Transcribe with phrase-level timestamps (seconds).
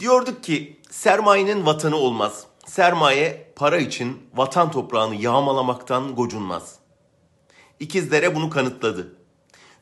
[0.00, 2.46] Diyorduk ki sermayenin vatanı olmaz.
[2.66, 6.78] Sermaye para için vatan toprağını yağmalamaktan gocunmaz.
[7.80, 9.16] İkizdere bunu kanıtladı.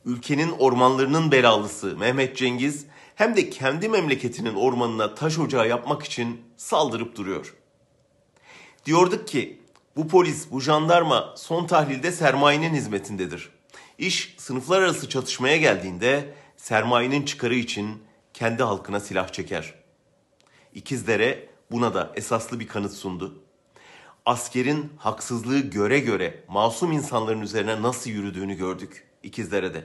[0.05, 7.17] Ülkenin ormanlarının belalısı Mehmet Cengiz hem de kendi memleketinin ormanına taş ocağı yapmak için saldırıp
[7.17, 7.55] duruyor.
[8.87, 9.63] Diyorduk ki
[9.97, 13.51] bu polis, bu jandarma son tahlilde sermayenin hizmetindedir.
[13.99, 18.03] İş sınıflar arası çatışmaya geldiğinde sermayenin çıkarı için
[18.35, 19.86] kendi halkına silah çeker.
[20.77, 23.43] İkizdere buna da esaslı bir kanıt sundu.
[24.27, 29.85] Askerin haksızlığı göre göre masum insanların üzerine nasıl yürüdüğünü gördük İkizdere'de.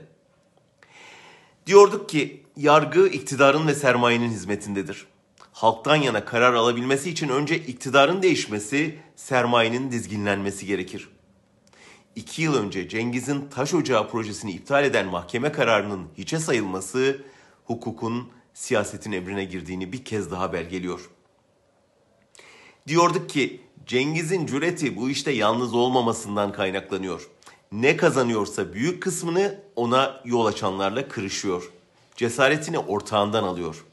[1.66, 5.06] Diyorduk ki yargı iktidarın ve sermayenin hizmetindedir.
[5.52, 11.08] Halktan yana karar alabilmesi için önce iktidarın değişmesi, sermayenin dizginlenmesi gerekir.
[12.16, 17.22] İki yıl önce Cengiz'in taş ocağı projesini iptal eden mahkeme kararının hiçe sayılması,
[17.64, 18.28] hukukun
[18.62, 21.10] siyasetin emrine girdiğini bir kez daha belgeliyor.
[22.86, 27.28] Diyorduk ki Cengiz'in cüreti bu işte yalnız olmamasından kaynaklanıyor.
[27.72, 31.70] Ne kazanıyorsa büyük kısmını ona yol açanlarla kırışıyor.
[32.16, 33.84] Cesaretini ortağından alıyor.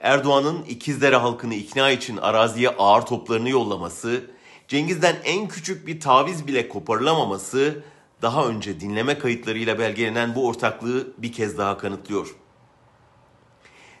[0.00, 4.24] Erdoğan'ın İkizdere halkını ikna için araziye ağır toplarını yollaması,
[4.68, 7.84] Cengiz'den en küçük bir taviz bile koparılamaması
[8.22, 12.36] daha önce dinleme kayıtlarıyla belgelenen bu ortaklığı bir kez daha kanıtlıyor.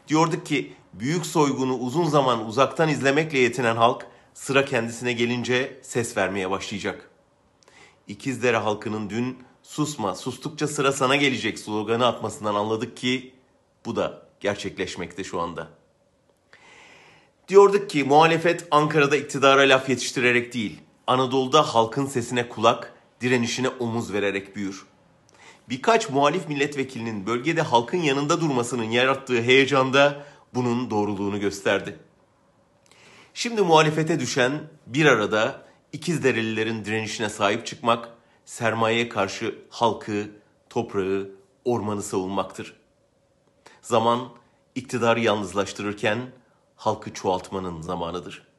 [0.08, 6.50] Diyorduk ki büyük soygunu uzun zaman uzaktan izlemekle yetinen halk sıra kendisine gelince ses vermeye
[6.50, 7.10] başlayacak.
[8.08, 13.34] İkizdere halkının dün susma sustukça sıra sana gelecek sloganı atmasından anladık ki
[13.86, 15.68] bu da gerçekleşmekte şu anda.
[17.48, 24.56] Diyorduk ki muhalefet Ankara'da iktidara laf yetiştirerek değil, Anadolu'da halkın sesine kulak, direnişine omuz vererek
[24.56, 24.86] büyür.
[25.68, 31.98] Birkaç muhalif milletvekilinin bölgede halkın yanında durmasının yarattığı heyecanda bunun doğruluğunu gösterdi.
[33.34, 34.52] Şimdi muhalefete düşen
[34.86, 38.08] bir arada İkizderelilerin direnişine sahip çıkmak,
[38.44, 40.30] sermayeye karşı halkı,
[40.70, 41.30] toprağı,
[41.64, 42.76] ormanı savunmaktır.
[43.82, 44.28] Zaman
[44.74, 46.18] iktidarı yalnızlaştırırken
[46.76, 48.53] halkı çoğaltmanın zamanıdır.''